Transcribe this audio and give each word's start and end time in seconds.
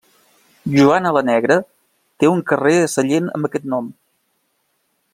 Joana 0.75 1.11
la 1.17 1.23
Negra 1.27 1.57
té 2.23 2.31
un 2.31 2.41
carrer 2.53 2.75
a 2.87 2.91
Sallent 2.97 3.31
amb 3.37 3.49
aquest 3.51 3.69
nom. 3.75 3.93